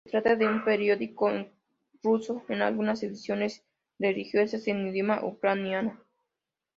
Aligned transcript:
Se 0.05 0.09
trata 0.09 0.35
de 0.35 0.47
un 0.47 0.63
periódico 0.65 1.29
en 1.29 1.51
ruso 2.01 2.43
con 2.47 2.63
algunas 2.63 3.03
ediciones 3.03 3.63
regionales 3.99 4.67
en 4.67 4.87
idioma 4.87 5.23
ucraniano. 5.23 5.99